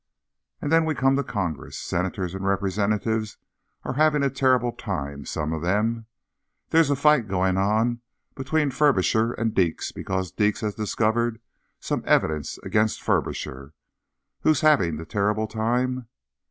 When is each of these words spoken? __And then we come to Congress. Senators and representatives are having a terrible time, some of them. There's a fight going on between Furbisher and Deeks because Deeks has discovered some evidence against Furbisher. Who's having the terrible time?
__And 0.65 0.71
then 0.71 0.83
we 0.85 0.95
come 0.95 1.15
to 1.15 1.23
Congress. 1.23 1.77
Senators 1.77 2.33
and 2.33 2.43
representatives 2.43 3.37
are 3.83 3.93
having 3.93 4.23
a 4.23 4.31
terrible 4.31 4.71
time, 4.71 5.25
some 5.25 5.53
of 5.53 5.61
them. 5.61 6.07
There's 6.71 6.89
a 6.89 6.95
fight 6.95 7.27
going 7.27 7.55
on 7.55 8.01
between 8.33 8.71
Furbisher 8.71 9.33
and 9.33 9.53
Deeks 9.53 9.93
because 9.93 10.31
Deeks 10.33 10.61
has 10.61 10.73
discovered 10.73 11.39
some 11.79 12.01
evidence 12.07 12.57
against 12.63 13.03
Furbisher. 13.03 13.73
Who's 14.41 14.61
having 14.61 14.97
the 14.97 15.05
terrible 15.05 15.45
time? 15.45 16.07